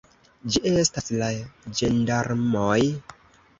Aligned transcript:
Ĝi 0.55 0.61
estas 0.83 1.11
la 1.19 1.29
ĝendarmoj! 1.81 2.83